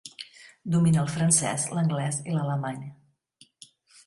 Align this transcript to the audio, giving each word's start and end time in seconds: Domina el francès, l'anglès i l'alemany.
Domina 0.75 1.01
el 1.01 1.11
francès, 1.17 1.67
l'anglès 1.75 2.19
i 2.25 2.35
l'alemany. 2.39 2.81